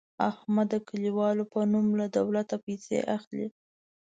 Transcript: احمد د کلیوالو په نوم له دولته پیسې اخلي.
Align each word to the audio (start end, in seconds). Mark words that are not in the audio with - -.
احمد 0.29 0.67
د 0.73 0.75
کلیوالو 0.87 1.43
په 1.51 1.59
نوم 1.71 1.87
له 1.99 2.05
دولته 2.17 2.55
پیسې 2.65 2.97
اخلي. 3.17 3.47